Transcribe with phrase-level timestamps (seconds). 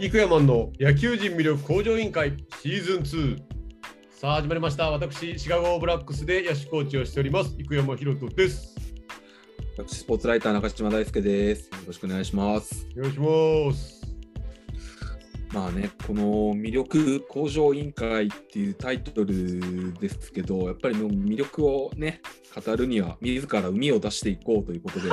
[0.00, 3.42] イクヤマンの野球人魅力向上委員会シーズン2
[4.12, 4.92] さあ始まりました。
[4.92, 8.76] 私シカゴブラックスで野手コーチをしております生山博人です。
[9.76, 11.68] 私スポーツライター中島大輔です。
[11.70, 12.86] よろしくお願いします。
[12.94, 13.98] よろしくお願いします。
[15.52, 16.22] まあねこの
[16.54, 22.20] 魅力向上委員会っていうタイトルですけどやっぱりの魅力をね
[22.54, 25.10] 語るには自ら海を出していこうということで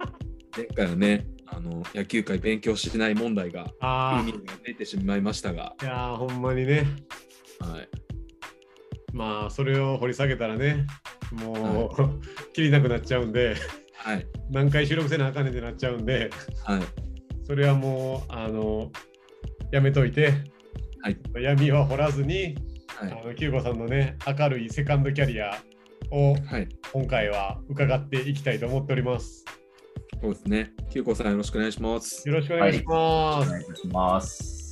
[0.56, 6.86] 前回はねあの野球界勉強しない問題があ海に出てしまいましたが、ーいやーほんまにね。
[7.60, 7.88] はい、
[9.12, 10.86] まあそれを掘り下げたらね
[11.30, 12.20] もう、
[12.52, 13.54] 切りなくなっちゃうんで
[13.96, 16.30] はい、何回収録せなあかんねんってなっちゃうんで
[16.64, 16.82] はい、
[17.44, 18.90] それはもうあの
[19.70, 20.34] やめといて、
[21.00, 21.18] はい。
[21.40, 22.56] 闇は掘らずに、
[22.96, 25.56] はい、あのキューゴさんのね明るいセカンドキャリア
[26.10, 29.44] をはい、今回は伺っていきたいと思っております。
[30.22, 30.72] そうですね。
[30.88, 32.28] きゅうこさんよろしくお願いします。
[32.28, 33.48] よろしくお願いします。
[33.48, 34.70] お願いします。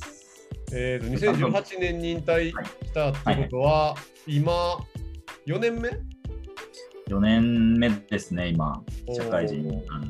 [0.71, 2.55] えー、と2018年に引退し
[2.93, 4.53] たってことは、今
[5.45, 5.89] 4年目
[7.09, 8.81] ？4年目ですね、今、
[9.13, 10.05] 社会人あの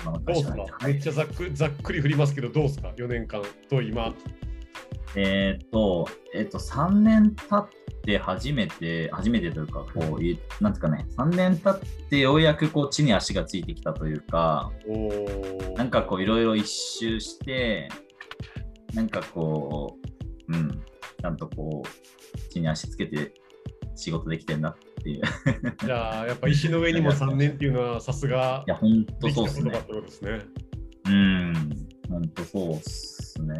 [0.00, 0.78] 今のどうすか？
[0.86, 4.14] めっちゃざっくざっくり振りますけど、どうすか ?4 年間と今。
[5.14, 7.68] えっと、えっと、3年経っ
[8.08, 14.72] て初めて、初めてというか、こうい、なんていうかね、3年経ってようやくこう地に足がついてきたというか、
[15.76, 17.90] なんかこう、いろいろ一周して、
[18.94, 19.98] なんかこ
[20.48, 23.34] う、うん、ちゃんとこう、地に足つけて
[23.94, 25.22] 仕事できてるなっていう。
[25.84, 30.40] じゃあ、やっぱ石の上にも 3年っていうのはさすがいや、ほんとできそうですね。
[31.04, 31.52] うん、
[32.08, 33.54] 本当そうっすね。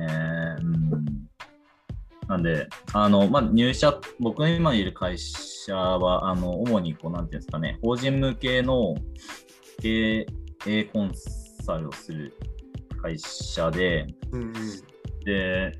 [0.62, 1.04] うん、
[2.28, 8.94] なんで、あの、まあ、入社、僕が今いる会社は、あの、主にこう、なんていうんですかね、法人向けの
[9.80, 10.26] 経
[10.66, 11.12] 営コン
[11.62, 12.34] サルをする
[13.02, 14.52] 会社で、うんうん、
[15.24, 15.72] で、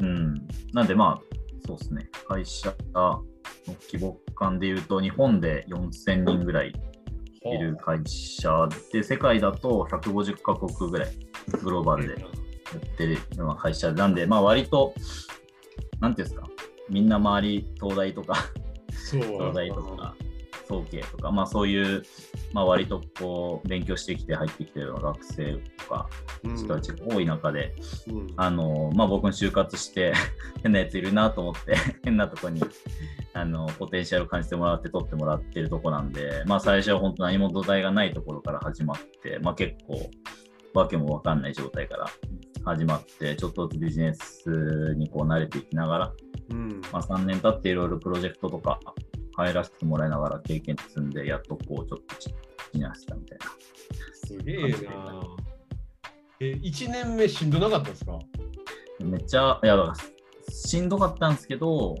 [0.00, 0.34] うん、
[0.72, 3.22] なんで、まあ、そうですね、会社の
[3.92, 6.72] 規模感でいうと、日本で4000人ぐらい
[7.44, 11.10] いる会社で、世界だと150カ国ぐらい
[11.62, 12.28] グローバルでや
[12.78, 14.94] ってるような会社なんで、まあ割と、
[16.02, 16.48] なんていうんですか、
[16.90, 18.34] みんな周り、東大とか、
[19.08, 20.16] 東大とか、
[20.66, 22.02] 総計とか、まあそういう、
[22.52, 26.08] まあ割とこう、勉強してきて入ってきてる学生とか、
[26.42, 26.56] うん。
[26.56, 27.72] 人たちが多い中で、
[28.08, 28.26] うん。
[28.36, 30.12] あの、まあ僕も就活して、
[30.64, 32.60] 変なやついるなと思って、 変なとこに、
[33.32, 40.10] あの、ポテンシャルを感じてもらって取ってもらってるとこなんで、まあ最初は本当何も土台がないところから始まって、まあ結構、
[40.74, 42.06] わけもわかんない状態から
[42.64, 46.12] 始まって、ちょっとずつビジネスにこう慣れていきながら、
[46.50, 48.80] うんまあ3年経っていろいろプロジェクトとか
[49.36, 52.34] 入らせてもらいながら経験積んで、やっとこうちょっと地
[52.74, 53.46] に足したみたいな。
[54.24, 55.22] すげえな。
[56.40, 58.18] え、1年目しんどなかったですか？
[59.00, 59.94] めっちゃ、いや、だから
[60.52, 61.96] しんどかったんですけど、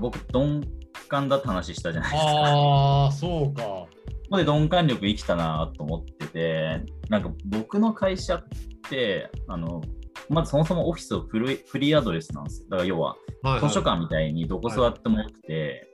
[0.00, 0.66] 僕、鈍
[1.08, 2.30] 感だって話したじゃないですか。
[2.30, 3.86] ああ、そうか。
[4.24, 8.44] ここで鈍感力生きたなと思ってて、なんか僕の会社っ
[8.90, 9.82] て、あの、
[10.28, 12.68] まずそもそもオフィスをフリーアドレスなんですよ。
[12.70, 13.16] だから要は
[13.60, 15.88] 図書館みたいにどこ座ってもよくて、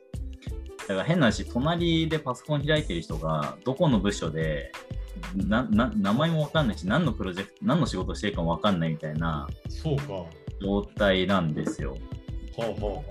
[0.82, 4.72] だから変な話、隣でパソコン開いてる人がどこの部署で、
[5.34, 10.24] なな名前もわかんないし、何のプロジェクト、何の仕事してるかもわかんないみたいなそうか。
[10.60, 11.96] 状態なんですよ。
[12.56, 13.02] はあは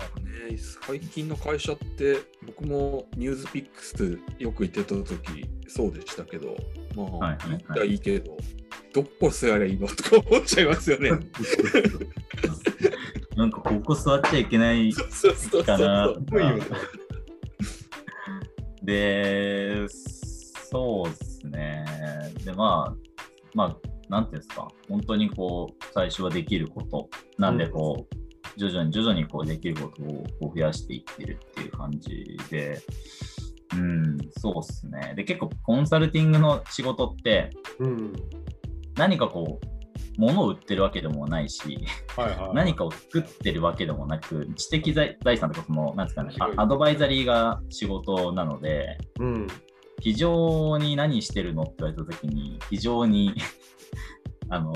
[0.50, 6.56] ね、最近の会社って僕もニュースピックスよく行ってた時そうでしたけど
[6.94, 8.36] まあ、はいはいはいいいけど
[8.92, 11.10] どこ座りゃいいのとか思っちゃいますよね。
[13.36, 16.64] なんかここ座っちゃいけないそうそうそうかなそうすごいよね。
[18.82, 19.86] で、
[20.70, 21.84] そうですね。
[22.44, 22.96] で、まあ、
[23.54, 23.76] まあ、
[24.08, 27.08] なんていうんですか、本当にこう、最初はできること。
[27.38, 28.14] なんで、こう、
[28.60, 32.78] 徐々に徐々にこうできることをこう増やしていってるっていう感じで、
[33.74, 35.14] うん、そうですね。
[35.16, 38.12] で、結構コンサルティングの仕事って、うん。
[38.96, 39.66] 何かこう、
[40.20, 41.78] 物を売ってるわけでもないし、
[42.14, 42.50] はいはい。
[42.54, 49.46] 何かを作ってるわけでもなく、知的財財産とかその、なんですかね、アドバイザリーが仕事なので、うん。
[50.00, 53.32] 非常に何してるのって言われたときに、非常に
[54.50, 54.74] あの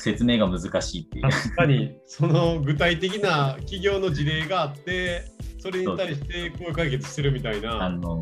[0.00, 1.24] 説明が難しいっていう。
[1.24, 5.24] 確かに、その具体的な企業の事例があって、
[5.58, 7.88] それに対してこう解決してるみたいあな。
[7.90, 8.20] の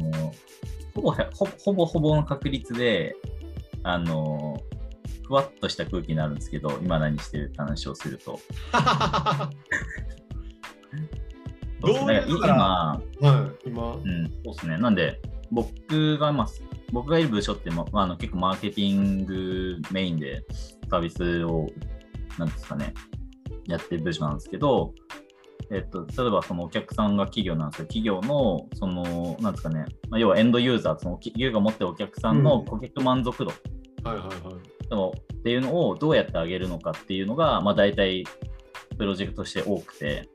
[0.94, 3.14] ほぼほほぼほぼの確率で、
[3.84, 4.60] あの
[5.26, 8.40] ふわっとした空気になるんですけど、今何してるって話をすると。
[11.80, 13.94] どう今、はい、今？
[13.94, 14.78] うん、そうですね。
[14.78, 15.20] なんで、
[15.52, 16.46] 僕が、まあ、
[16.92, 20.44] 僕がいる部署って、まあ、あの結構マーケティングメインで
[20.88, 21.66] サービスを
[22.38, 22.94] なんですかね、
[23.66, 24.94] やってる部署なんですけど、
[25.70, 33.52] えっと、例えばそのお客さんが企業なんですけど、企業の、その、なんですかね、まあ、要はエンドユーザー、その企業が持ってるお客さんの顧客満足度、
[34.04, 35.28] はいはいはい。
[35.38, 38.24] っていうのをどうやって上げるのかっていうのが、まあ、大体
[38.96, 40.28] プロジェクトとして多くて、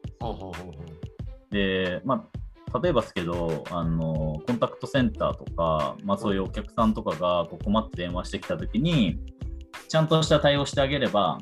[1.49, 2.27] で、ま
[2.73, 9.19] あ、例えばですけど、あのコンタクトセンターとか、まあ、そういうお客さんとかがこう困って電話してきたときに、
[9.93, 11.37] ちゃんとした対応してあげれば、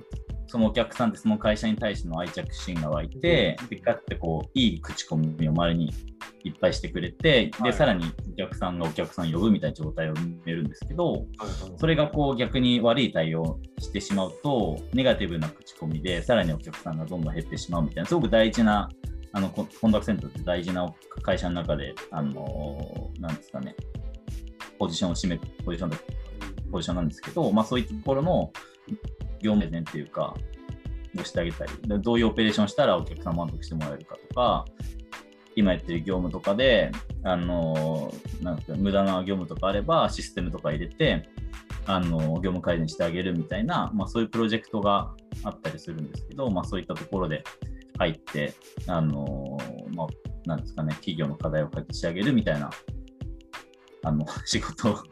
[0.48, 5.94] そのお客さんってその会社に対しての愛着心が湧いて、でかってこういい口コミを周りに
[6.44, 7.71] いっぱいしてくれて、はい。
[7.71, 8.03] でさらに
[8.33, 11.25] お客さんがお客さん呼ぶみたいな状態を見えるんですけど、
[11.77, 18.89] それがこう逆に悪い対応してしまうと、ネガティブな口コミで、さらにお客さんがどんどん減ってしまうみたいな、すごく大事な、
[19.31, 23.77] あのココンタクトセンターって大事な会社の中で、あのなんですかね、
[24.77, 25.97] ポジションを占めポジションだ
[26.71, 28.51] ポジションなんですけど、まあ、そういったところの
[29.41, 30.35] 業務面っていうか、
[31.19, 31.71] をしてあげたり、
[32.01, 34.65] どういうオペレーションしたらお客さん満足してもらえるかとか、
[35.56, 36.91] 今やってる業務とかで、
[37.23, 41.27] あのなんか無駄な業務とかあれば、システムとか入れて、
[41.85, 45.13] あの業務改善してあげるみたいな、まあ、そういうプロジェクトが
[45.44, 47.44] あったりするんですけど、まあ、そういったところで
[47.97, 48.53] 入って、
[48.88, 49.57] あの
[49.94, 50.07] まあ、
[50.45, 52.69] なんですかね、企業の課題を解決してあげるみたいな
[54.03, 55.03] あの 仕事を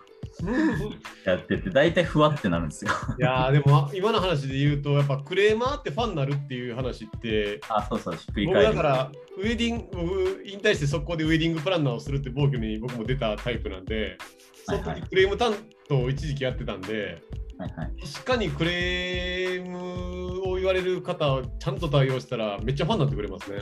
[1.25, 2.91] やってて、大体ふわってなるんですよ。
[3.19, 8.75] いやーでも今の話で言うとやっぱクレーマーってファンになるっていう話ってあ、そうそう、ひっくり僕返る。
[8.75, 14.17] だからウェディング僕引退して速攻でウェディングプランナーをするって暴挙に僕も出たタイプなんで
[14.65, 15.53] その時クレーム担
[15.87, 17.21] 当を一時期やってたんで
[17.59, 23.59] はいはい、確かにクレームを言われる方はちゃんと対応したらめっちゃファンになってくれますね。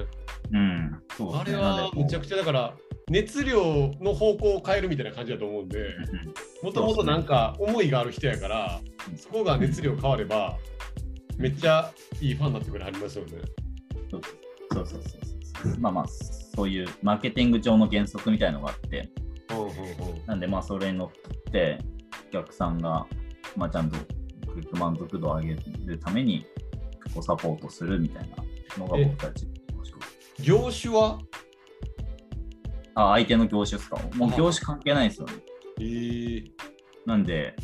[0.51, 1.39] うん、そうね。
[1.39, 2.73] あれはめちゃくちゃだから
[3.09, 5.79] 熱量の方向を変えるみたいな感じだと思うんで
[6.61, 8.81] もともとなんか思いがある人やから
[9.15, 10.57] そこが熱量変われば
[11.37, 13.31] めっちゃいいファンになってくれはりますよね。
[14.09, 14.21] そう
[14.73, 15.17] そうそうそ
[15.69, 15.79] う。
[15.79, 19.09] まあまあ、そういうマーケティング上の原則みたいのがあって、
[20.25, 21.79] なんでまあそれに乗って、
[22.29, 23.05] お客さんが、
[23.55, 23.97] まあ、ちゃんと
[24.73, 25.55] 満足度を上げ
[25.85, 26.45] るために
[27.13, 28.37] こうサポートするみたいな
[28.77, 30.05] のが僕たちの仕事。
[30.43, 31.19] 業種は？
[32.95, 33.99] あ、相手の業種ですか？
[34.15, 35.33] もう業種関係ないですよね。
[35.79, 36.51] えー。
[37.05, 37.55] なんで、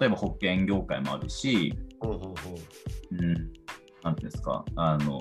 [0.00, 1.72] 例えば保険業界もあるし、
[2.02, 2.06] う
[3.14, 3.52] ん
[4.02, 5.20] なんていうんですか、あの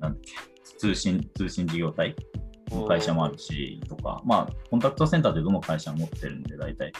[0.00, 0.32] なんだっけ、
[0.76, 2.14] 通信、通信事業体
[2.70, 6.92] の会社もあるし、とか、まあ、コンタクトセンターってどの会社も持ってるんで、大体。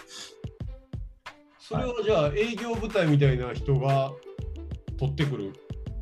[1.58, 4.12] それはじゃあ営業部隊みたいな人が
[4.98, 5.52] 取ってくる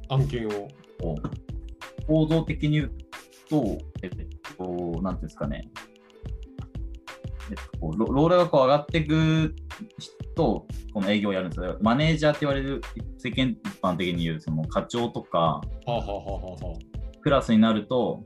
[0.08, 0.68] 案件を。
[2.06, 2.92] 構造的に言う
[3.48, 4.10] と、えっ
[4.56, 5.68] と、なんていうんですかね、
[7.50, 9.54] えっと、ロローラーがこう上がっていく
[9.98, 11.78] 人、この営業をやるんですよ。
[11.80, 12.80] マネージャーって言われる、
[13.18, 16.78] 世間一般的に言う、その課長とか、はあ、はあはあはあは
[17.20, 18.22] クラスになると、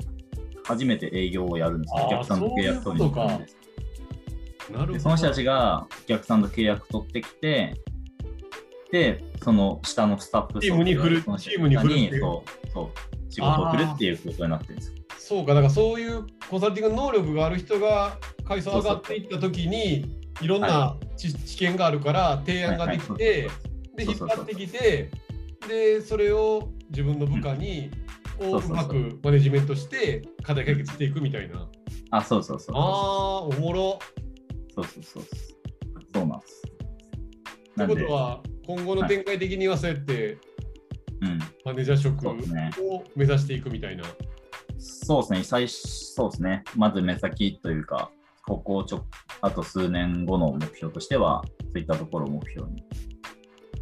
[0.65, 2.07] 初めて営業をやるんですよ。
[2.07, 3.57] お客さんと契約取りに行くんです。
[5.03, 7.75] その人たちがお客さんと契約取ってきて、
[8.97, 14.95] で、その下のスタッフチームに振るチームに振るそう、そう、仕事を振るっていうことになってるんですよ。
[15.19, 23.51] そうか、だからそういうコンサルティング能力がある人が階層上がっていったときに、いろんな知知見があるから提案ができて、
[23.97, 25.11] で、引っ張ってきて、
[25.69, 27.91] で、それを自分の部下に、
[28.41, 31.69] をうまくマネジメントして課題解決していくみたいな。
[32.13, 32.77] あ、そうそうそうそう。
[32.77, 33.99] ああ、おもろ。
[34.75, 35.23] そうそうそう。
[36.15, 36.63] そうなんです。
[37.83, 40.39] ってことは、今後の展開的にはそうやって
[41.21, 41.39] うん。
[41.65, 42.35] マネージャー職を
[43.15, 44.05] 目指していくみたいな。
[44.79, 46.65] そうですね、最そうですね。
[46.77, 48.11] まず目先というか、
[48.47, 49.07] ここちょ、
[49.41, 52.85] あと数年後の目標としては、そういったところを目標に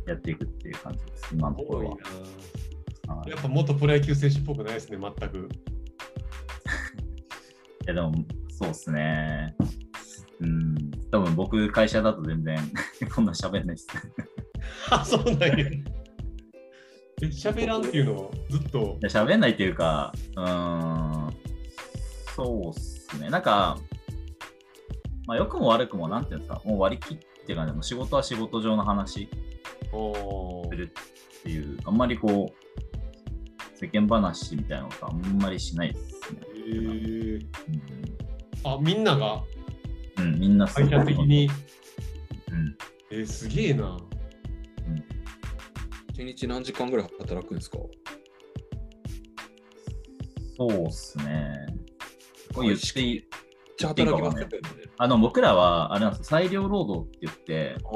[0.06, 1.96] やっていくっていう感じです、今のところは。
[1.96, 1.98] はい
[3.28, 5.36] やっぱ元プロ野球選手っぽくないですね、全く。
[7.84, 8.14] いや、でも、
[8.48, 9.54] そうですね。
[10.40, 10.74] うん、
[11.10, 12.58] 多分僕、会社だと全然
[13.14, 13.88] こんな喋んないです。
[14.90, 15.66] あ、そうなんや。
[17.22, 18.98] え、喋らんっていうのはずっと。
[19.02, 21.36] 喋んないっていうか、うーん、
[22.34, 23.30] そうっすね。
[23.30, 23.78] なんか、
[25.26, 29.28] まあ、良くも悪くも、なんていうんですか、もう割り切ってか、ね、もう仕事は仕事上の話
[29.92, 30.90] おする
[31.40, 32.64] っていう、あんまりこう、
[33.78, 36.40] 世間話みたいなことあんまりしないですね。
[36.66, 37.46] えー、
[38.64, 39.42] あ、みんなが
[40.16, 41.50] うん、うんみんな会社的に。
[42.50, 42.76] うん、
[43.10, 43.98] えー、すげえな。
[46.12, 47.78] 一日何時間ぐらい働くんですか？
[50.56, 51.66] そうっすね。
[52.54, 53.24] これ言っていい？
[53.80, 54.58] 働きますよね。
[54.96, 57.88] あの僕らは、あれなんですよ、裁量労働って言って、あ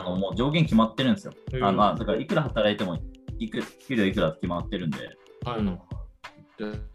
[0.00, 1.32] あのもう上限決まってるんですよ。
[1.52, 2.98] うんあまあ、だからいくら働いても
[3.38, 4.98] いく、給料いくら決まってるんで、
[5.44, 5.60] はい。
[5.60, 5.78] うん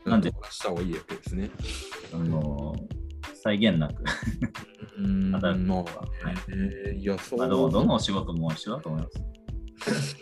[0.05, 1.49] なんでした方がいいわけですね。
[2.13, 2.73] あの
[3.33, 4.03] 際限なく。
[4.97, 7.49] うん働くまあ方がはいえーいや、そう。
[7.49, 9.07] どのお仕事も一緒だと思いま
[9.93, 10.15] す。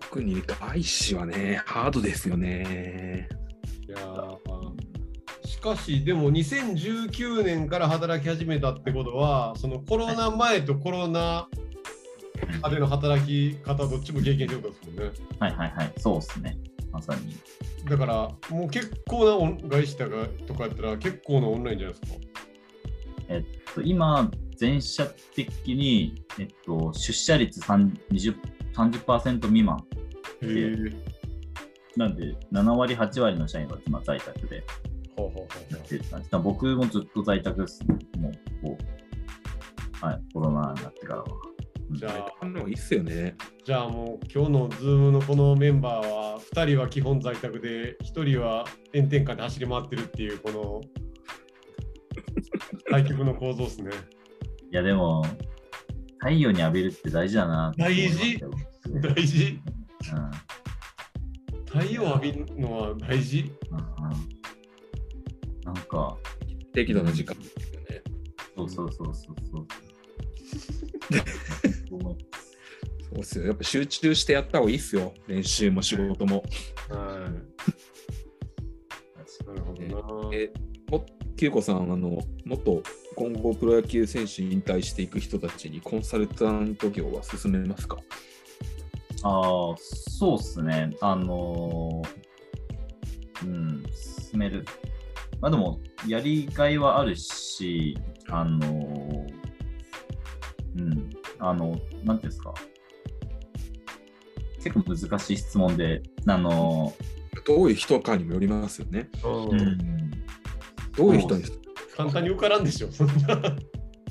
[0.00, 3.28] 特に外資はね、ハードですよね。
[3.88, 4.36] いやー
[5.46, 11.48] しかし、でも2019年から働き始めたってことは、そのコロナ前とコロナ
[12.62, 15.12] までの働き方、どっちも経験してることですもんね。
[15.38, 16.58] はいはいはい、そうですね。
[16.92, 17.36] まさに。
[17.88, 18.14] だから、
[18.50, 22.18] もう結構なオン外資とかとかやったら、結構なオンラインじゃないですか。
[23.28, 28.34] えっと、今、全社的に、えっと、出社率3 20
[28.74, 29.84] 30%未満。
[31.96, 34.62] なんで、7割、8割の社員は今在宅で
[36.38, 37.96] 僕もずっと在宅ですね。
[38.18, 38.78] もう、こ
[40.02, 41.26] う、はい、コロナになってからは。
[41.92, 43.36] じゃあ、あのいいっすよね。
[43.64, 48.64] じゃあもう今日の Zoom のこのメンバーは2人は基本在宅で1人は
[48.94, 50.80] 炎天下で走り回ってるっていうこの
[52.90, 53.90] 対局の構造ですね。
[54.70, 55.24] いや、でも、
[56.18, 58.50] 太陽に浴びるって大事だなって思いますよ。
[59.00, 59.60] 大事？
[60.12, 60.30] うん
[61.66, 63.52] 太陽浴びるのは大事？
[63.70, 63.86] うんうん
[65.64, 66.16] なんか、
[66.72, 68.02] 適度な時間ですよね。
[68.56, 69.66] そうそうそうそうそう。
[73.20, 73.46] っすよ。
[73.46, 75.12] やっぱ集中してやった方がいいっすよ。
[75.26, 76.44] 練習も仕事も。
[76.88, 76.96] はい。
[79.46, 79.82] なるほど
[80.30, 80.36] な。
[80.36, 82.82] え、ューコさん、あの、もっと
[83.14, 87.98] 今後プロ野球選手引退していく人たちにコンサルタント業は進めますか？
[89.22, 90.96] ああ、そうっすね。
[91.00, 94.64] あのーうん、進める。
[95.40, 95.78] まあでも、
[96.08, 99.36] やりがいはあるし、あのー
[100.78, 102.54] うん、あの、なんていうんですか。
[104.62, 106.92] 結構難しい質問で、あの
[107.46, 109.08] どういう人かにもよりますよね。
[109.24, 110.05] うん、
[110.96, 111.44] どういう人に
[111.96, 112.90] 簡単に受からんでしょ。
[112.90, 113.56] そんな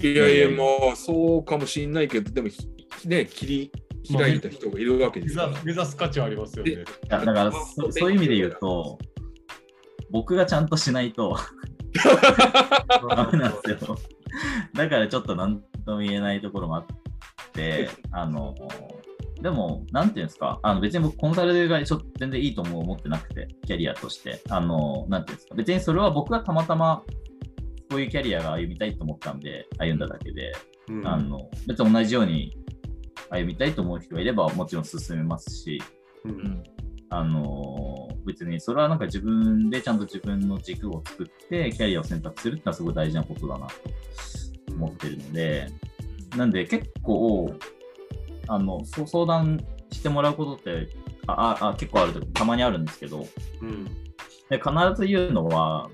[0.02, 2.68] いやいや、まあ、そうかもしれないけど、でも、ひ
[3.06, 3.72] ね、切り
[4.14, 5.50] 開いた人がいるわけですから。
[5.64, 6.72] 目指す価値はありますよね。
[6.72, 8.98] いやだからそ、そういう意味で言うと、
[10.12, 11.38] 僕がちゃんとしないと
[13.10, 13.98] ダメなんですよ。
[14.74, 16.86] だからちょっと何とも言えないところもあっ
[17.54, 18.54] て、あの、
[19.42, 24.42] でも、なんていうんですか、あの別に僕コンサルがちょっと全然いいとも思ってなくて、キャリアとして。
[24.50, 27.04] あの、なんていうんですか、別にそれは僕がたまたま
[27.90, 30.54] こういうキャリアが歩みたいと思ったんで、歩んだだけで、
[30.90, 31.08] うん。
[31.08, 32.58] あの別に同じように
[33.30, 35.82] 歩みたいと思う人がいればもちろん進めますし、
[36.24, 36.36] ううん。
[36.36, 36.64] ん
[37.10, 43.74] あの別にそれはなんか自分でちゃんと自分の軸を作ってキャリアを選択するってのはすごい大事なことだなと
[44.74, 45.68] 思ってるので、
[46.36, 47.54] なんで結構
[48.48, 50.90] あの相談してもらうことって
[51.28, 53.26] あああ結構あるとたまにあるんですけど。
[53.62, 53.86] うん。
[54.50, 55.90] で必ず言うのは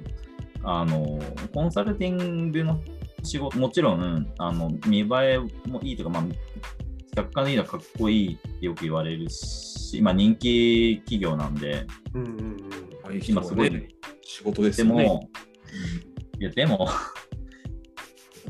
[0.64, 1.20] あの
[1.54, 2.82] コンサルティングの
[3.24, 5.40] 仕事もちろんあの見栄え
[5.70, 6.24] もいいというか、まあ、
[7.16, 12.30] 客観的にはかっこいいってよく言われるし、今人気企業なんで、うんうん
[13.10, 13.22] うん。
[13.28, 13.72] 今すごい。
[13.72, 13.88] ね、
[14.22, 15.04] 仕事ですでよね。
[15.06, 15.30] も、
[16.40, 16.88] いやでも、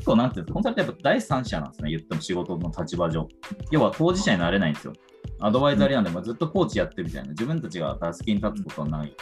[0.02, 3.28] 結構なんていうのコンサルってやっぱ第三者なんですね、言っても仕事の立場上。
[3.70, 4.92] 要は当事者になれないんですよ。
[5.38, 9.14] アドバイザリーなんで、まあずっとコーチやってるみたいな、自分たちが打席に立つことはない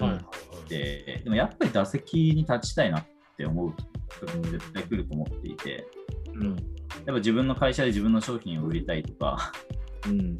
[0.00, 0.20] はいはい
[0.68, 3.74] で、でもやっぱり打席に立ちたいなって思う
[4.26, 5.86] 時も絶対来ると思っていて、
[6.34, 6.44] うん。
[6.46, 6.56] やっ
[7.06, 9.52] ぱ自分の会社で自分の商品を売りたいとか、
[10.06, 10.36] うん。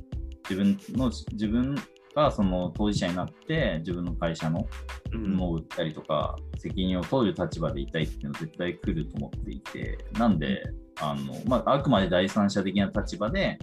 [0.51, 1.77] 自分の自分
[2.15, 4.67] がその当事者になって自分の会社の
[5.13, 5.31] うん。
[5.33, 10.63] ものを売ったりとか、責任を取る立場でいたいっていうのは絶対来ると思っていて、なんで、
[11.01, 13.59] あのまあ、あくまで第三者的な立場で、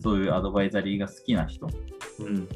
[0.00, 1.66] そういうアドバイザリーが好きな人
[2.18, 2.48] うん。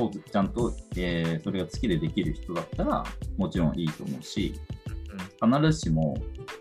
[0.00, 3.04] をちゃんと、えーそれが好きでできる人だったら、
[3.36, 4.54] もちろんいいと思うし、
[5.42, 6.14] 必ずしも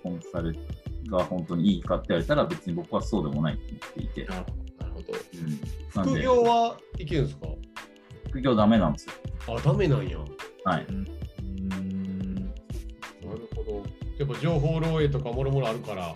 [0.03, 0.53] コンサル
[1.09, 5.13] が本当にいいかって言われたら、別に僕はそうでもないと思っていて、なるほどなるほど。
[5.35, 5.49] うん、
[5.95, 7.47] なん副で業はいけるんですか？
[8.31, 9.13] 副業ダメなんですよ。
[9.47, 10.17] あ、ダメなんや。
[10.63, 10.85] はい。
[10.89, 11.03] うん
[12.35, 12.41] な
[13.33, 13.83] るほど。
[14.17, 16.13] やっぱ情報漏洩とかもろもろあるから。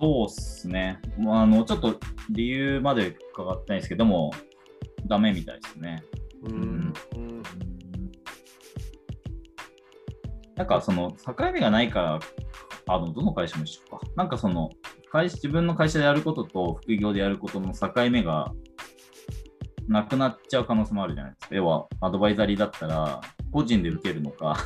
[0.00, 0.98] そうっすね。
[1.18, 4.32] もうあの、ちょっと理由まで伺ってないですけども、
[5.06, 6.02] ダメみたいですね。
[6.44, 7.42] うんんうん
[10.56, 12.20] なんかその境目がないから、
[12.94, 14.00] あの、どの会社も一緒か。
[14.14, 14.70] なんかその、
[15.10, 18.52] 会社自分の会社でやることと副業でやることの境目が
[19.90, 21.54] なくなっちゃう可能性もあるじゃないですか。
[21.56, 23.20] 要は、アドバイザリーだったら、
[23.50, 24.56] 個人で受けるのか、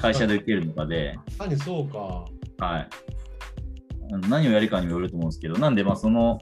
[0.00, 2.24] 会社で受けるのかで、確かにそうか。
[2.66, 2.88] はい。
[4.28, 6.40] 何をやるかにもよると思うんですけど、なんで、まあ、その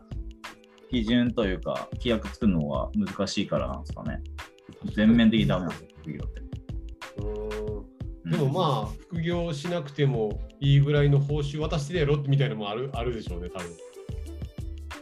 [0.90, 4.22] 基準というか、規約作るのは難しいからなんですかね。
[4.96, 6.40] 全面的にダメなんですよ、副業って。
[8.30, 13.68] でもまあ、副業しなくてもいいぐらいの報酬渡してやろみたいなのもあるあるでしょうね、多分。
[13.68, 13.72] い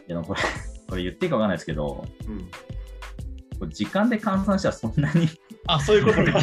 [0.07, 0.41] やこれ、
[0.89, 2.49] これ言っていいかわかんないですけど、うん、
[3.67, 5.27] 時間で換算したらそんなに
[5.67, 6.39] あ、そういうことか。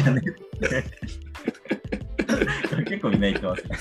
[2.85, 3.77] 結構みんな言ってますね。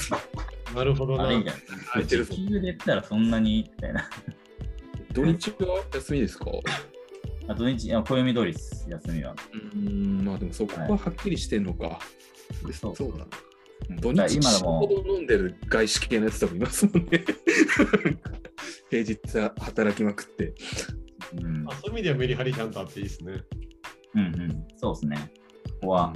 [0.74, 1.24] なるほどな。
[1.26, 1.54] あれみたい
[1.96, 2.02] な。
[2.04, 4.08] 時給で言ったらそんなにみたいな。
[5.12, 6.46] 土日は休みですか？
[7.48, 9.32] あ土日、いや暦通りです、休みは。
[9.32, 11.98] うーん、まあでもそこははっきりしてんのか。
[12.72, 13.24] そうそうだな。
[13.24, 13.28] うん
[14.00, 17.24] 土日今でもほど飲んでる外資系のやつとかいますもんね。
[18.90, 20.54] 平日は働きまくって。
[21.35, 23.40] うんあそういう意味ではメリハリちゃんとあっていいですね。
[24.14, 25.30] うんうん、そうですね。
[25.80, 26.12] ここは、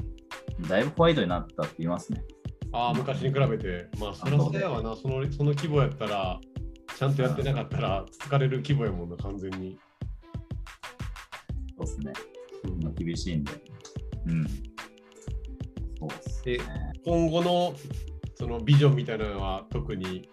[0.68, 2.22] だいぶホワイトになったって言いますね。
[2.72, 3.88] ああ、昔に比べて。
[3.98, 4.94] まあ、そりゃそうやわな。
[4.96, 6.40] そのその規模やったら、
[6.96, 9.78] ちゃんとやってなかったら、疲れる規模やもんな、完全に。
[11.76, 12.12] そうですね。
[12.64, 13.52] うん今厳しいんで。
[14.26, 14.46] うん。
[14.46, 14.52] そ
[16.02, 16.64] うっすでね。
[17.04, 17.74] 今後の
[18.34, 20.28] そのビジョンみたいなのは特に。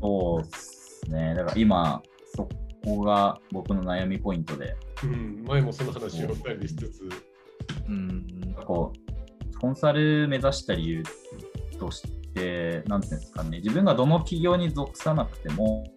[0.00, 1.34] そうっすね。
[1.34, 2.02] だから今、
[2.34, 2.48] そ
[2.86, 7.08] こが僕の悩みポイントで、うん、前もその話を二人でしつつ。
[7.88, 8.56] うん。
[8.64, 11.02] こう、コンサル目指した理由
[11.78, 12.02] とし
[12.32, 15.96] て、なんていうんですかね、自分がどの企業に属さなくても、うん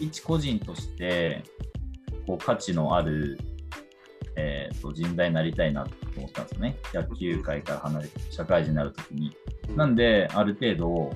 [0.00, 1.44] 一個人として
[2.26, 3.38] こう価値のある、
[4.36, 6.76] えーと人材になりたいなと思ったんですよね。
[6.92, 9.36] 野球界から離れて、社会人になるときに。
[9.76, 11.12] なんで、ある程度、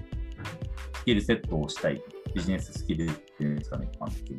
[0.94, 2.00] スキルセットをしたい。
[2.34, 4.38] ビジネススキルっていうんですかね、一般的に。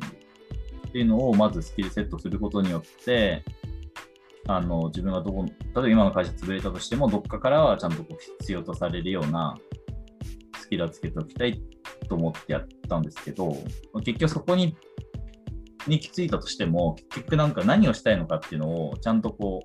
[0.90, 3.44] っていうのをまずスキルセットすることによって、
[4.46, 9.56] あの自分がどこ、例えば今の会社潰れたとしても、どっかからはちゃんとこう必要とされるような
[10.58, 11.62] スキルをつけておきたい
[12.08, 13.56] と思ってやったんですけど、
[14.04, 14.76] 結局そこに
[15.86, 19.62] に行き着いたとしても、結局なんか何をしたいのかっていうのをちゃんとこ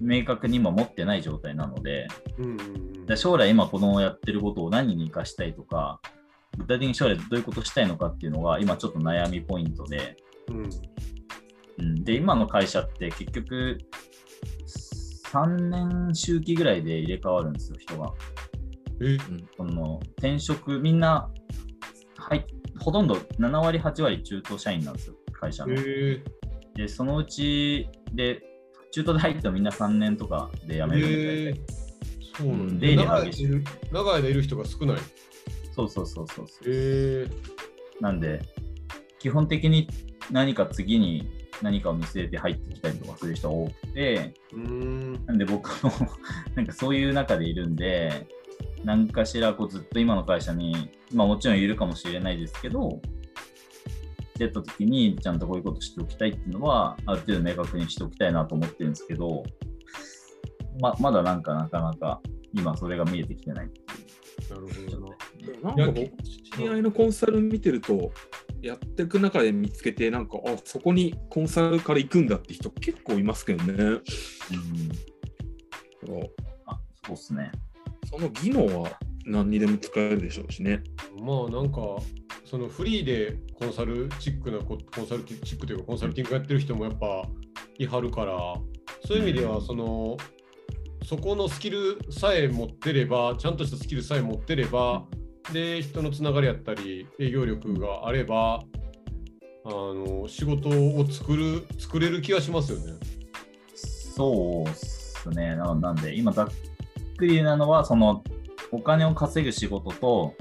[0.00, 2.06] う、明確に今持ってない状態なので、
[2.38, 3.06] うんうんうん。
[3.06, 6.00] で将来今このやってることを何に生かしたいとか、
[6.56, 10.16] 具体的に将来どういうことしたいのかっていうのが今ちょっと悩みポイントで、
[10.48, 10.70] うん
[11.78, 13.78] うん、で、今の会社って結局
[15.32, 18.12] 3年周期ぐらいで入れ替わるんですよ、人が。
[19.02, 19.18] え？
[19.56, 21.30] その転職、みんな、
[22.18, 22.46] はい、
[22.78, 25.74] ほとんど7割、8割中途社員なんですよ、会社の。
[25.76, 26.22] え
[26.74, 28.42] で、そのうちで、
[28.90, 31.54] 中途で入ってもみんな3年とかで辞めるみたいで、え
[32.36, 33.02] そうなん出だ。
[33.04, 34.96] 入り激しい長い間いる長い間いる人が少ない。
[35.74, 36.64] そうそうそうそうそう。
[36.66, 37.26] え
[38.00, 38.42] なんで、
[39.18, 39.88] 基本的に
[40.32, 45.26] 何か次に何かを見据えて入ってきたりとかする人が多くて、ん。
[45.26, 45.92] なんで僕も
[46.56, 48.26] なんかそういう中でいるんで、
[48.84, 53.00] 何かしらこうずっと今の会社に、まあもちろんいるかもしれないですけど、
[54.38, 59.44] 出た時にちゃんとこういうことしておきたいっていうのは、ある程度明確にしておきたいなと思ってるんですけど、
[60.80, 62.20] ままだなんかなかなか
[62.54, 64.12] 今それが見えてきてないっていう
[64.50, 65.76] なるほどな。
[65.76, 68.10] なんか僕、知り合いのコンサル見てると、
[68.62, 73.72] やっていく中で見つけて、なんか、あそこにコンサルから行くんだって人結構いますけどね。
[73.74, 74.00] うん、だか
[76.08, 76.14] ら
[76.66, 77.50] あそうっすね。
[78.08, 80.82] その技能は何にでも使えるでしょうしね。
[81.20, 81.80] まあなんか、
[82.44, 87.26] そのフリーでコンサルチックなココンサルチックというかコンサルティングやってる人もやっぱ
[87.78, 88.36] いはるから、
[89.06, 90.16] そういう意味ではその、
[91.04, 95.06] そこのスキルさえ持ってれば、ちゃんとしたスキルさえ持ってれば、
[95.52, 98.60] で、人のつながりやったり、営業力があれば、
[99.64, 102.94] あの仕事を作る作れる気がしますよね。
[103.74, 105.56] そうっすね。
[105.56, 106.48] ななんで、今ざっ
[107.16, 108.22] くりなのは、その
[108.70, 110.34] お金を稼ぐ仕事と、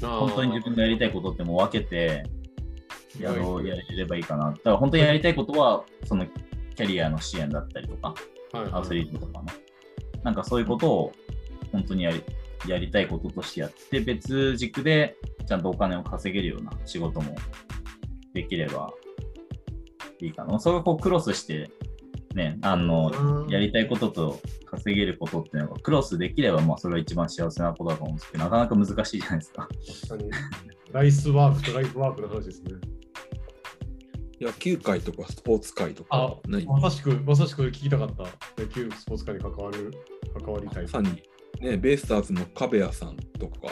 [0.00, 2.24] 本当に自分がやりたいことってもう分けて
[3.20, 4.50] やろうやれればいいかな。
[4.50, 8.14] だから本当にやりたいことは、そのキャリアの支援だったりとか、
[8.52, 9.52] はいはいアスリートとかね。
[10.22, 11.12] なんかそういうことを
[11.72, 12.22] 本当にやり
[12.66, 15.16] やりたいこととしてやって、別軸で
[15.46, 17.34] ちゃんとお金を稼げるような仕事も
[18.34, 18.92] できれば
[20.20, 20.58] いいかな。
[20.58, 21.70] それをこうクロスして、
[22.34, 23.10] ね、あの、
[23.44, 29.68] うんやりたいことと稼げることっていうのがクロスできれば、まあ、それが一番幸せなことだと思うんですけど、なかなか難しいじゃないですか。
[30.08, 30.30] 確かに
[30.92, 32.72] ライスワークとライフワークの話ですね。
[34.40, 38.22] 野球界とかスポーツ界とあか、まさしく、まさしく聞きたかった。
[38.62, 39.90] 野球、スポーツ界に関わる、
[40.38, 40.82] 関わりたい。
[40.84, 41.22] まさに、
[41.60, 43.68] ね、ベイスターズの壁谷さんとか、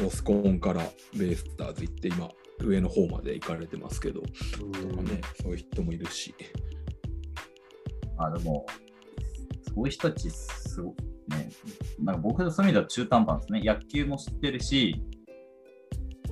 [0.00, 0.82] ロスコンから
[1.16, 2.28] ベイスターズ行って、今、
[2.60, 6.34] 上の方まで行かれてますけど、うんとかね、そういう人もいるし。
[8.16, 8.66] あでも、
[9.74, 10.96] こういう人たち、すごく
[11.28, 11.50] ね、
[12.00, 13.62] なんか僕のそういう意味では中途半端ですね。
[13.64, 15.00] 野球も知ってるし、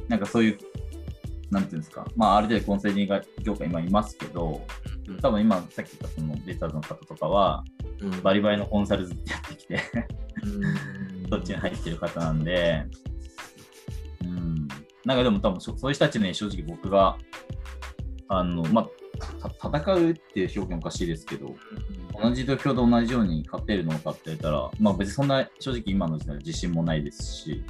[0.09, 0.59] なんかそういう、
[1.51, 4.67] なんていうんですか、まあ、ある程度コンサルティング業界今いますけど、
[5.23, 7.65] 多分今、さっき言ったそのレターズの方とかは、
[8.01, 8.23] うん。
[8.23, 9.81] バリバリのコンサルずっとやってきて、
[10.47, 11.31] うん。
[11.31, 12.85] どっちに入ってる方なんで、
[14.23, 14.69] うん、
[15.05, 17.17] なんかでも多分そそういう人たちに正直僕が、
[18.29, 18.89] あの、まあ、
[19.49, 21.55] た戦うっていう表現おかしいですけど、
[22.21, 27.65] 同じ土俵で同じように勝てるのかって言ったら、まあ別にそんな正直今の時代は自信もないですし、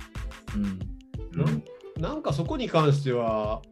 [0.54, 1.42] うん。
[1.42, 1.64] うん。
[2.00, 3.62] なんかそこに関しては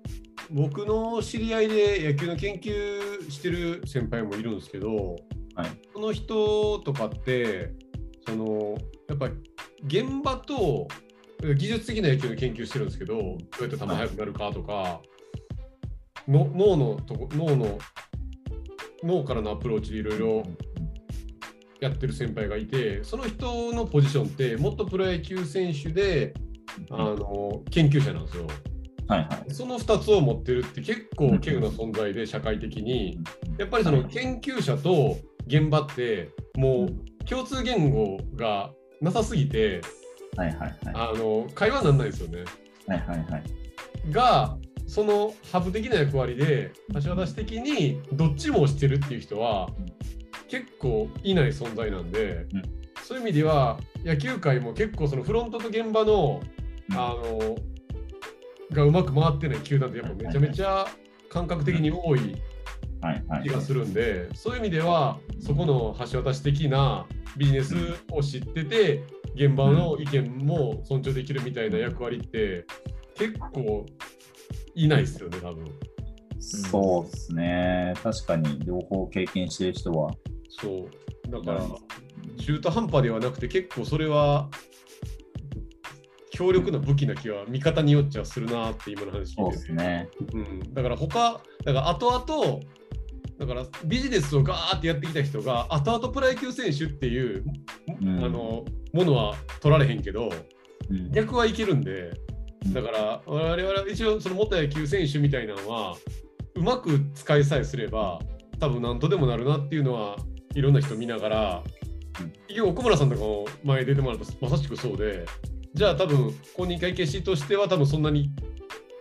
[0.51, 5.17] 僕の知り合いで野球の研究してる先輩もいるんですけど、
[5.55, 5.69] はい。
[5.93, 7.73] その人とかって
[8.27, 8.77] その
[9.09, 9.35] やっぱり
[9.85, 10.89] 現場と
[11.57, 15.01] 技術的な野球の研究してるんですけどどうやって球速くなるかとか、
[16.27, 17.79] の脳のとこ脳の
[19.03, 20.43] 脳からのアプローチでいろいろ
[21.81, 26.33] やってる先輩がいてその人のポジションってもっとプロ野球選手で
[26.91, 28.47] あの研究者なんですよ。
[29.07, 29.55] はいはい。
[29.55, 33.21] その2つを持ってるって結構稀有な存在で社会的に。
[33.59, 38.73] やっぱりその研究者と現場ってもう共通言語が
[39.05, 39.81] なさすぎて
[40.37, 40.77] はいはいはい。
[40.95, 42.45] あの会話にならないですよね。
[42.89, 43.43] はいはいはい。
[44.11, 49.69] がそのハブ的な役割で橋渡し的にどっちもしてるっていう人は
[50.49, 56.41] 結構いない存在なんで、うんそういう意味では野球界も結構そのフロントと現場の
[56.91, 57.55] うんあの
[58.73, 60.87] がうまく回ってない球団ってやっぱめちゃめちゃ
[61.29, 62.35] 感覚的に多い
[63.43, 67.75] 気がするんで、そういう意味ではそこの橋渡し的なビジネス
[68.11, 72.65] を知ってて現場の意見も尊重できるみたいな役割って
[73.17, 73.87] 結構
[74.75, 75.65] いないですよね多分。
[76.41, 77.95] そうですね。
[78.03, 80.11] 確かに両方経験してる人は。
[80.49, 81.65] そうだから
[82.39, 84.49] 中途半端ではなくて結構それは
[86.31, 90.09] 強力な武器な気は見方によっちゃするなって今の話そう聞いてて、ですね。
[90.33, 92.61] うん、だから他だから後々
[93.39, 97.45] だからビジネスをガーってやってきた人が後々プロ野球選手っていう、
[98.03, 98.25] うん。
[98.25, 100.31] あのものは取られへんけど
[100.91, 101.11] うん。
[101.11, 102.13] 逆はいけるんで
[102.73, 105.97] だから我々は一応その元野球選手みたいなのは
[106.55, 108.21] うまく使いさえすれば
[108.61, 110.17] 多分何とでもなるなっていうのは
[110.55, 111.63] いろんな人見ながら
[112.21, 112.31] うん。
[112.47, 115.27] 結局奥村さんとかも前出てもらったまさしくそうで
[115.75, 118.31] じゃあ多分公認会計士としては多分そんなに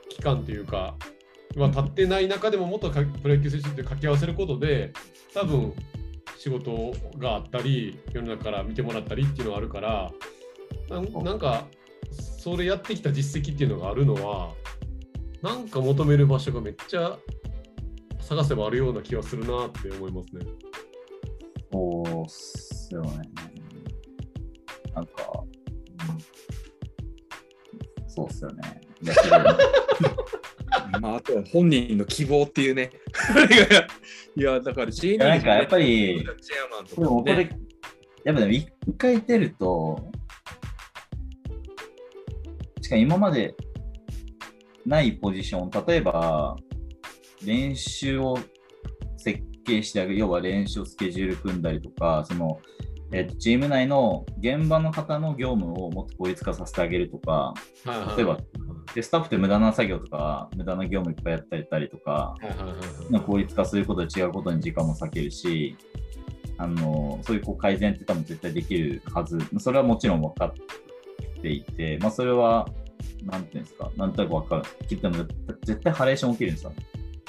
[0.10, 0.96] 期間というか
[1.56, 4.92] は経ってない中でももっとかプロ野球選手って掛け合わせることで
[5.34, 5.74] 多分
[6.38, 10.12] 仕事があったり世の中から見てもらったりっていうのがあるから
[10.90, 11.66] なんか
[12.12, 14.52] それやってきた実績っていうのがあるのは
[15.42, 17.18] なんか求める場所がめっちゃ
[18.20, 20.46] 探せばあるような気がするなって思いますね。
[21.72, 23.10] そうっすよね。
[24.94, 26.44] なんか、うん
[28.08, 28.83] そうっすよね。
[31.02, 32.90] まあ、あとは本人の希望っていうね。
[34.36, 37.50] いや、だから J リーグなんかやっぱりチェアマンとでもこれ。
[38.24, 40.12] やっぱでも一回出ると、
[42.82, 43.54] しかも今まで
[44.86, 46.56] ないポジション、例えば
[47.46, 48.38] 練習を
[49.18, 52.60] 設計してあげる、要は練習をスケジュール組んだりとか、その
[53.14, 57.54] えっとチーム内の現場の方の業務をもっと効率化させてあげるとか、
[58.18, 58.38] 例えば
[58.94, 62.78] でスタッフって無駄な作業とか、無駄な業務いっぱいやったりたりとか、はいはいはいはい
[63.12, 65.78] まあ効率化することで違うことに時間も割けるし、
[66.58, 72.68] あのそういうこう改善って多分絶対できるはず、それはもちろん分かっていて、まあ、それは、
[73.24, 74.88] なんていうんですか、なんとなく分かる。
[74.88, 75.12] きっと
[75.64, 76.74] 絶対ハレーション起きるんですよ。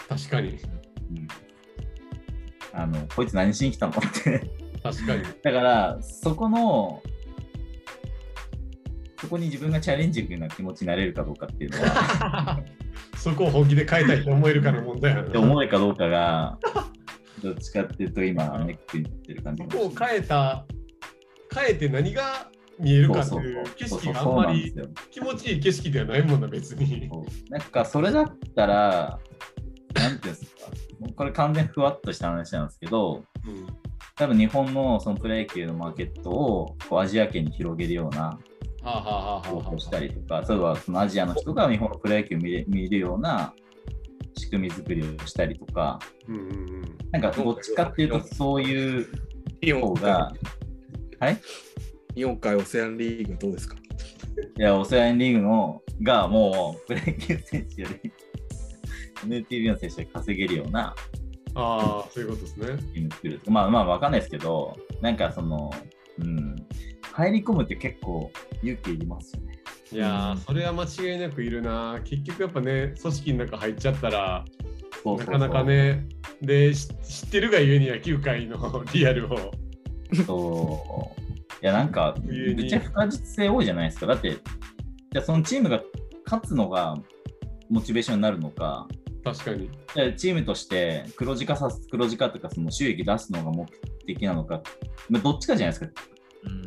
[0.08, 0.58] 確かにうん、
[2.72, 3.92] あのこいつ何しに来たの？
[3.92, 4.63] って。
[4.84, 5.22] 確かに。
[5.42, 7.02] だから、そこの、
[9.18, 12.60] そこに自分がチャレンジングな気持ちになれるかどうかっていうのは、
[13.16, 15.40] そこを本気で変えたいと思えるかの問題やってな。
[15.40, 16.58] 思えるかどうかが、
[17.42, 20.66] どっちかっていうと今、ネックになってる感じそこを変えた
[21.54, 24.74] 変えて何が見えるかっていう景色があそんまり
[25.10, 27.08] 気持ちいい景色ではないもんな別に。
[27.48, 29.18] なんかそれだったら、
[29.94, 30.70] なんていうんですか、
[31.16, 38.38] これ完全にふわっとした話なんですけど、うん多分日本のそのプロ野球のマーケットをこうアジア圏に広げるような
[38.82, 43.52] 方法をしたりとか、例えばそのアジアの人が日本のプロ野球を見れ見るような
[44.36, 46.98] 仕組み作りをしたりとか、うんうんうん。
[47.10, 49.08] なんかどっちかっていうとそういう
[49.80, 50.32] 方が、
[51.18, 51.40] はい？
[52.14, 53.76] 日本海オセアンリーグどうですか？
[54.58, 58.12] いや、オセアンリーグのがもうプロ野球選手より
[59.26, 60.94] NTV の選手より稼げるような
[61.54, 62.66] ああ、そういうことですね。
[63.48, 65.70] まあまあわかんないですけど、なんかその、
[66.18, 66.56] うん、
[67.12, 68.30] 入り込むって結構
[68.62, 69.54] 勇気いりますよね。
[69.92, 72.00] いやー、それは間違いなくいるな。
[72.04, 74.44] 結局やっぱね、組織の中入っちゃったら、
[75.02, 75.64] そうそうそうなかなか。
[75.64, 76.08] ね、
[76.42, 79.52] で、し知ってるがゆえに野球界のリアルを。
[80.26, 81.20] そう。
[81.62, 84.06] いやなんか、めっちゃ不確実性多いじゃないですか。
[84.06, 85.80] だって、じゃあそのチームが
[86.24, 86.96] 勝つのが
[87.70, 88.88] モチベーションになるのか、
[89.24, 89.70] 確かに。
[90.16, 93.66] チームとして黒字化さす、黒字化とかその収益出すのが目
[94.06, 94.62] 的なのか、
[95.08, 96.02] まあ、どっちかじゃないですか、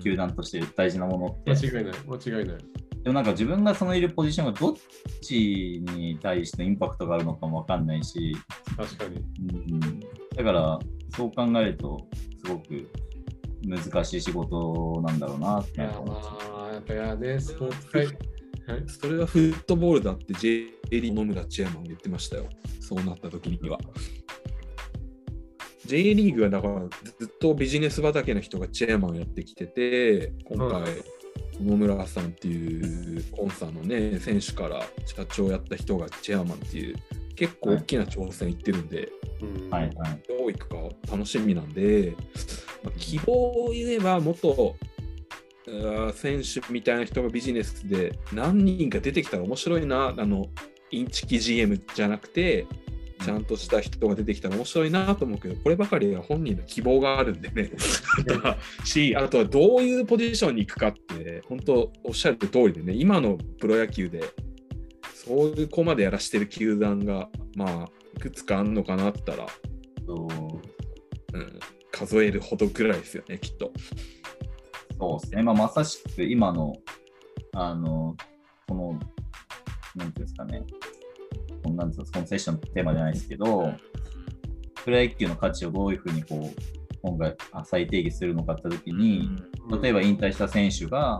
[0.03, 1.51] 球団として大事なものって。
[1.51, 2.57] 間違いない、間違いない。
[3.03, 4.73] でもなんか自分がそのいるポジションがどっ
[5.21, 8.35] ちに対してインパクトがあるのかもわかんないし、
[8.75, 9.23] 確かに。
[9.69, 9.99] うん、
[10.35, 10.79] だから
[11.15, 12.05] そう考えると
[12.43, 12.89] すごく
[13.65, 16.21] 難しい仕事なんだろうなっていや、ま
[16.69, 18.17] あ、やっぱやね、スポーツ
[18.87, 22.49] それはフットボールだって J リーグ野村チェアマンが言ってましたよ。
[22.81, 23.79] そうなった時には。
[25.85, 30.83] J リーグはだからずっとビジネス畑の人がチェアマンをやってきてて、今回、
[31.63, 36.95] 野村さんっていうコンサーのね、選手から社長をやった人がチェアマンっていう、
[37.35, 39.09] 結構大きな挑戦行ってるんで、
[39.41, 39.93] うんはいはい。
[40.27, 40.75] どういくか
[41.09, 42.15] 楽しみなんで、
[42.83, 44.75] まあ希望を言えば元
[46.13, 50.47] 選手みたいな人がビジネスで何人か出てきたら面白いなあの
[50.91, 52.65] インチキ GM じゃなくて
[53.23, 57.71] ちゃんとした人が出てきたら面白いなと思うけどこればかりは本人の希望があるんでね。
[58.85, 64.23] しあとはどういうポジションに行くかって本当おっしゃる通りでね今のプロ野球で
[65.13, 69.47] そういう子までやらしてる球団がまあいくつかあんのかなったら
[70.05, 70.27] そ
[70.63, 70.77] う
[71.33, 71.59] うん、
[71.91, 73.71] 数えるほどぐらいですよね、きっと。
[74.99, 75.43] そうですね。
[75.43, 76.73] まあ、まさしく今の、
[77.53, 78.15] あの、
[78.67, 78.99] この、
[79.95, 80.63] なんていうんですかね、
[81.63, 83.73] このなんですかこのセッションのテーマじゃないですけど、
[84.83, 86.61] プロ野球の価値をどういうふうにこう、
[87.01, 89.29] 今回あ再定義するのかってときに、
[89.81, 91.19] 例えば引退した選手が、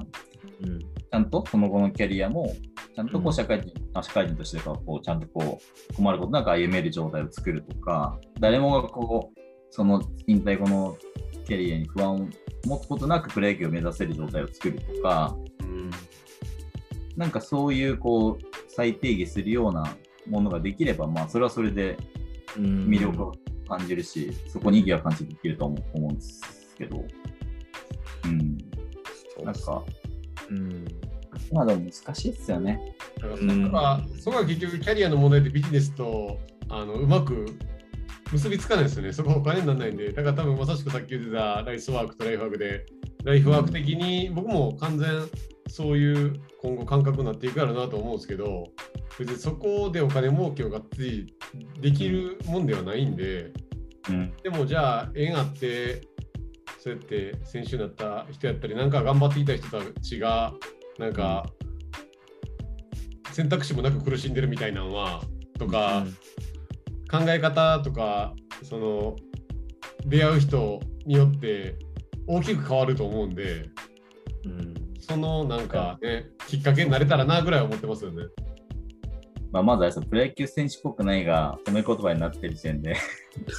[0.62, 2.54] うんちゃんとその後のキャリアも、
[2.94, 3.30] ちゃんとこうん。
[3.30, 5.60] う社会人、あ社会人としてかこうちゃんとこ
[5.92, 10.98] う困ることなく歩める状態を作るとか、誰もがこう、その引退後の
[11.48, 12.28] キャリアに不安を
[12.66, 15.92] 持つことなくプロ野球を目指せる状態を作るとか、うん
[17.16, 19.96] なんかそういうこう再定義するような
[20.28, 21.98] ものができれば、まあそれはそれで
[22.58, 22.88] うん。
[22.88, 23.32] 魅力を
[23.68, 27.04] 感じるし、そこに意義は感じできると思う思うんですけど、
[28.26, 28.58] うん、
[29.44, 29.84] なんか、
[30.50, 30.86] うん。
[31.52, 32.96] まあでも難しいですよね。
[33.16, 36.38] だからそこがそこが結局キャリアの問題でビジネスと
[36.70, 37.46] あのうまく
[38.32, 39.14] 結びつかないですよね。
[39.14, 42.86] そこはお金にならないんで、だから多分まさしくさっき言ってたライスワークとライフワークで、
[43.24, 45.08] ライフワーク的に僕も完全
[45.70, 48.66] そういう今後感覚になっていくやろうなと思うんですけど、
[49.20, 51.34] 別にそこでお金儲けをがっつり
[51.80, 53.52] できるもんではないんで、
[54.10, 56.02] うん、でもじゃあ縁あって、
[56.80, 60.54] そうやって選手になった人やったり、なんか頑張っていた人たちが、
[61.00, 61.46] なんか、
[63.32, 65.22] 選択肢もなく苦しんでるみたいなのは、
[65.60, 66.06] とか、
[67.10, 69.16] 考え方とか、その、
[70.06, 71.76] 出会う人によって
[72.28, 73.70] 大きく変わると思うんで、
[74.46, 78.26] うんそのなんかね、きっかけになれたらなぐらい思ってますよね。
[79.54, 82.98] まあ、まずあれですよプロ野球選手っぽくないが褒め言葉になってる時点で、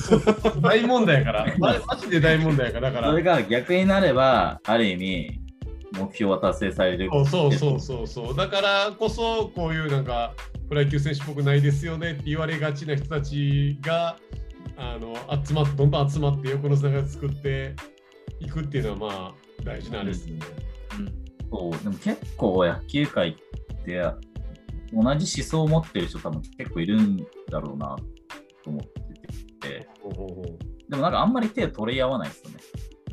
[0.60, 3.22] 大問題やから、 まマジで大問題やから、だからそれ。
[3.22, 5.40] が逆になれば、ある意味、
[5.98, 7.08] 目標は達成される。
[7.10, 10.34] そうそうそうそうそうだからこそこういうなんか
[10.68, 14.16] プロ野球選手っぽくないですよねって言われがちな人たちが
[14.76, 17.74] あの集まってどんどん集まって横のつながり作って
[18.40, 20.42] いくっていうのはまあ大事なあれですよね。
[21.50, 23.34] そうでも結構野球界っ
[23.84, 24.02] て
[24.92, 27.16] 同じ思想を持ってる人多分結構いるん
[27.50, 27.96] だろうな
[28.62, 28.82] と思っ
[29.60, 30.44] てて、ほうほうほう
[30.90, 32.56] でもなんかあんまり手を取り合わないですよね。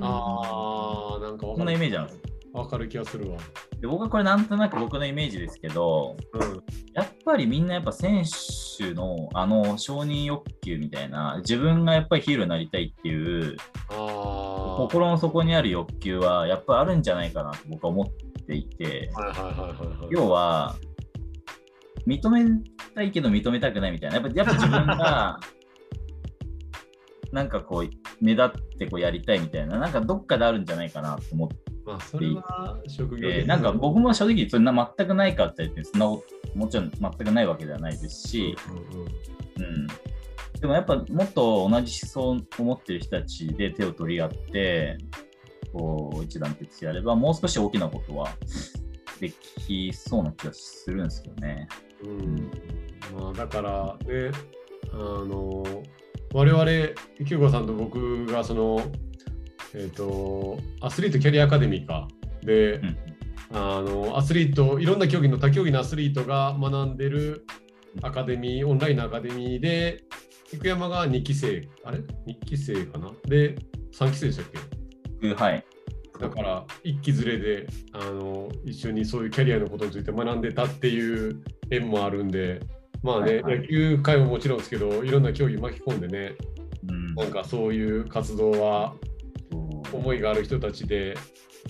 [0.01, 2.21] あーなんかわそんなイメージなんです。
[2.53, 3.37] わかる気がするわ。
[3.85, 6.63] で僕はこれなんとなく僕のイメージですけど、うん
[6.95, 8.23] やっぱりみんなやっぱ選
[8.77, 13.57] 手のあの承認欲求みたいな、自分がやっぱりヒーローになりたいっていう
[13.89, 19.11] 心の底にある欲求はやっぱりあるんじゃないかなと僕は思っていて。
[20.09, 20.75] 要は
[22.07, 22.45] 認め
[22.93, 25.39] たいけど認めたくないみたいな、やっぱやっぱ自分が
[27.33, 27.89] なんかこう
[28.23, 39.87] 目立ってこうやりたいみたいな、なんかどっかであるんじゃないかなと思って、まあそれは職業えーなんか僕も正直そんな全くないかって言って、そんなもちろん全くないわけではないですし、うんうんうん、
[40.59, 44.97] でもやっぱもっと同じ思想を持ってる人たちで手を取り合って、
[45.73, 48.29] こう一団結やれば、もう少し大きなことは
[49.19, 51.67] できそうな気がするんですよね。
[52.03, 52.51] うん。
[53.19, 54.31] まあ、だからね、
[54.91, 55.63] あの
[56.33, 58.81] 我々、キューゴさんと僕がその、
[59.75, 62.07] えっ、と、アスリートキャリアアカデミーか。
[62.41, 62.97] で、うん。
[63.53, 67.45] あのアスリート、いろんな競技の他競技のアスリートが学んでる
[68.01, 70.03] アカデミー、オンラインのアカデミーで、
[70.49, 73.11] 菊山が2期生、あれ ?2 期生かな？
[73.25, 73.55] で、
[73.93, 74.45] 3期生でしたっ
[75.21, 75.33] け？
[75.33, 75.65] はい。
[76.19, 82.61] だから一期ずれであの一緒にそういうキャリアのことについて学んでたっていう縁もあるんで、
[83.03, 83.59] まあね、はいはい。
[83.59, 86.35] 野球界ももちろんですけど、いろんな競技巻き込んでね、
[86.89, 87.15] うん。
[87.15, 88.95] なんかそういう活動は
[89.95, 91.17] 思いがある人たちで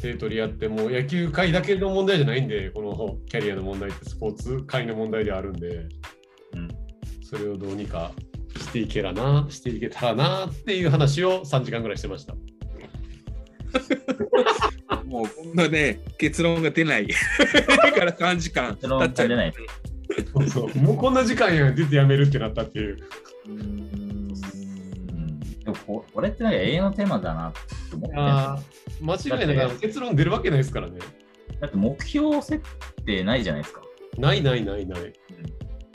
[0.02, 5.68] 手取り合って、もう野球界だけの問題じゃないんで、このキャリアの問題ってスポーツ界の問題であるんで、
[6.54, 6.68] うん
[7.24, 8.12] それをどうにか
[8.56, 12.36] していけらな、していけたらなっていう話を3時間ぐらいしてました。
[15.06, 17.08] もうこんなね、結論が出ない。
[17.84, 19.54] だから3時間結論経っちゃうが出ない
[20.34, 22.96] そうそうもうこんな時間やん、出てやめるってなったっていう。
[22.96, 23.00] う
[25.66, 27.60] でもここれってなんか永遠のテーマだなって
[27.96, 28.16] 思って
[29.02, 31.00] 間違いなく結論出るわけないですからね。
[31.60, 32.62] だって目標設
[33.06, 33.82] 定ないじゃないですか。
[34.18, 35.14] ないないないない。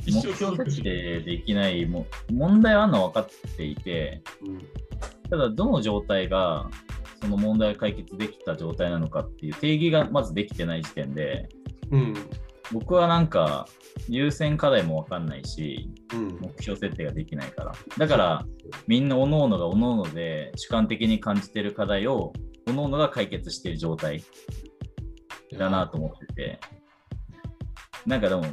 [0.07, 0.83] 一目生標設。
[0.83, 4.59] 定できないも問題はあるのは分かっていて、うん
[5.31, 6.69] ただどの状態が
[7.23, 11.49] その問題を解決できた状態なのかっていう定義がまずできてない時点で、
[11.93, 12.15] うん
[12.73, 13.67] 僕はなんか
[14.09, 17.73] 優先課題も分かんないし、うん目標設定ができないから。
[17.99, 18.47] だから
[18.87, 22.33] みんな各々が各々で主観的に感じてる課題を
[22.67, 24.23] 各々が解決している状態
[25.59, 26.61] だなと思ってて、
[28.07, 28.45] なんかでも、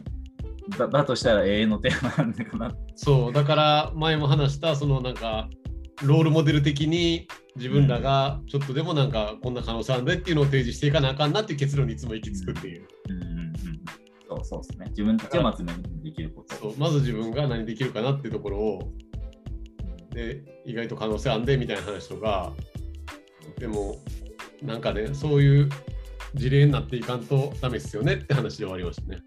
[0.78, 2.76] だだとしたら永遠のテーマなんだかな。
[2.96, 5.50] そう、だから前も話した、そのなんか、
[6.04, 12.88] ロールモデル的に自分らがちょっとでもなんかこんな可能性あるんでっていうのを提示していかなあかんなっていう結論にいつも行き着くっていう。
[13.10, 13.37] うん、
[14.38, 14.86] そうそうですね。
[14.90, 16.56] 自分たちをまず目にできること。
[16.56, 18.94] そうまず自分が何できるかなっていうところを、
[20.12, 22.54] で、意外と可能性あんでみたいな話とか、
[23.58, 23.98] でも、
[24.62, 25.70] なんかね、そういう
[26.34, 29.20] 事例になっていかんとダメですよねって話で終わりましたね。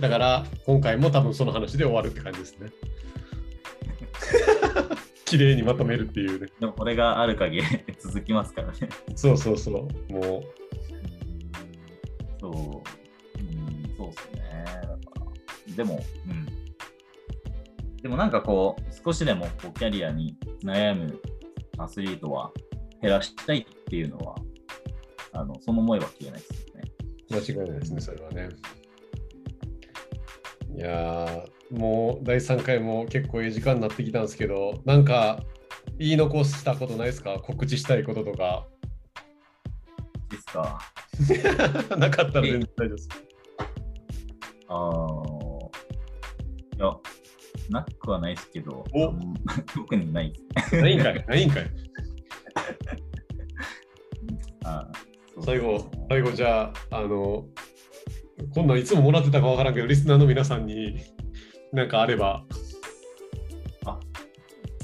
[0.00, 2.70] だから、今回も多分その話で終わるって感じですね。
[5.24, 6.48] 綺麗にまとめるっていうね。
[6.60, 7.64] でもこれがある限り
[7.98, 8.88] 続きますからね。
[9.16, 10.12] そうそうそう。
[10.12, 10.63] もう、
[15.76, 16.46] でも、うん。
[18.02, 21.20] でもなんかこう、少しでもこうキャリアに悩む
[21.78, 22.52] アスリートは
[23.00, 24.36] 減らしたいっていうのは、
[25.32, 26.82] あのその思いは消えないですよね。
[27.30, 28.48] う、間違いないですね、それはね。
[30.76, 35.40] いやー、もう第3回も結構いい時間になってきたんですけど、なんか
[35.98, 37.38] 言い残したことないですか？
[37.40, 38.66] 告知したいこととか。
[40.30, 40.80] ですか。
[41.96, 43.08] なかったら全然大丈夫です。
[44.66, 45.33] ああ、
[46.76, 46.92] いや、
[47.70, 49.34] なくはないですけど、おうん
[49.74, 50.76] 特にないです。
[50.82, 51.70] ないんかい、ないんかい。
[54.64, 57.46] あー最後、最後じゃあ、あの、
[58.54, 61.00] こんなんいつももらってたかわからんけど、リスナーの皆さんに
[61.72, 62.44] なんかあれば、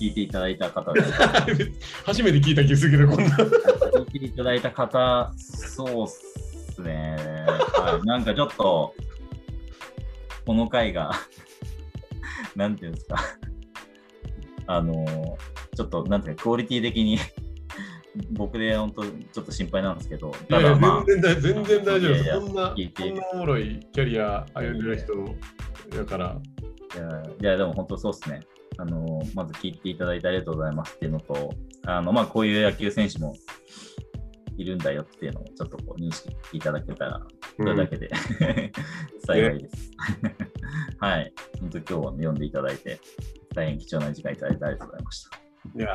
[0.00, 1.03] 聞いていただいた方で
[2.07, 3.37] 初めて聞いた気がするけど、こんな。
[3.37, 7.16] 聞いていただいた方、そうっすね。
[7.46, 8.94] はい、なんかちょっと、
[10.46, 11.12] この回が、
[12.56, 13.16] なんていうんですか、
[14.66, 15.04] あの、
[15.76, 17.18] ちょっと、なんていうか、クオリティ的に、
[18.32, 22.30] 僕で本当、ちょっと心配なんですけど、いやいやただまあ、全然大全然大丈夫です。
[22.30, 26.36] こんな、こんなおもろいキャリア歩んでる人だから。
[26.92, 28.40] いやいや、でも本当そうですね。
[28.78, 31.54] あの、まず聞いていただいてありがとうございますっていうのと、
[31.86, 33.36] あの、まあ、こういう野球選手も
[34.56, 37.20] いるんだよっていうのをちょっとこう認識いただけたら、
[37.61, 38.09] それだけで、
[39.27, 39.90] 幸いです。
[40.99, 41.33] はい。
[41.61, 42.99] 本当今日は読んでいただいて、
[43.55, 45.38] 大変貴重な時間いただいてありがとうございました。
[45.77, 45.94] いや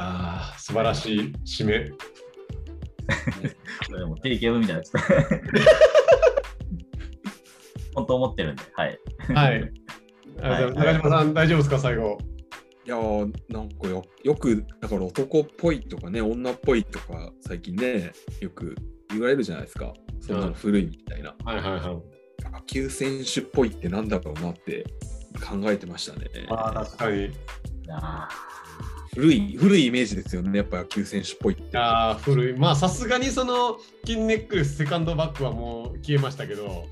[0.55, 1.91] ー、素晴らしい締め。
[3.97, 4.85] でも定型文みたいにな。
[7.95, 8.99] 本当思ってるんで、はい。
[9.33, 9.73] はい。
[10.37, 12.19] 中島さん、大丈夫ですか、最後？
[12.85, 18.75] いやーなんかよよくだから男っぽいとかね女っぽいとか最近ねよく
[19.09, 19.91] 言われるじゃないですか
[20.27, 21.81] そんなの古いみたいな、はいはいはい。
[22.51, 24.85] 野球選手っぽいってなんだろうなって
[25.39, 27.29] 考えてましたねああ、確かに。
[27.89, 28.29] あ
[29.13, 32.53] 古い古いイメージですよねやっぱ野球選手っぽいってああ、古い。
[32.57, 36.85] まあ、さすがにその、金ネックレス、セカンドバッグはもう消えましたけど、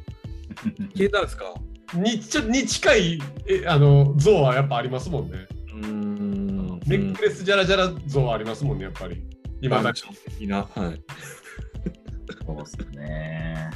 [0.55, 1.53] ー消えたんですか？
[1.95, 5.37] にちょに近いえあの像はやっぱありますもんね。
[5.73, 9.21] うーんネックレスジャラジャラ像はありますもんね、やっぱり。
[9.61, 11.01] 今だ的なはい、
[12.45, 13.69] そうっすね。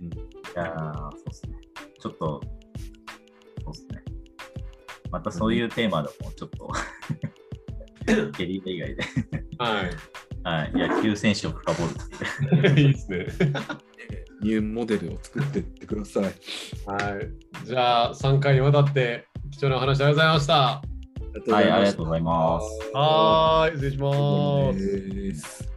[0.00, 1.56] うんいやーそうっすね。
[2.00, 2.40] ちょっと、
[3.64, 4.02] そうっすね。
[5.10, 6.72] またそういうテーマでもちょっと
[8.36, 9.02] ケリー以外で。
[9.58, 9.90] はい。
[10.44, 10.72] はい。
[10.72, 12.78] 野球選手を深掘るっていう。
[12.88, 13.26] いいですね。
[14.42, 16.24] ニューモデルを作っていってください。
[16.24, 16.36] はい。
[17.64, 20.54] じゃあ、3回にわたって貴重なお話ありがとうございました。
[21.52, 22.90] はい、ありがとうございます。
[22.92, 25.32] はーい、失礼します。
[25.32, 25.73] ます。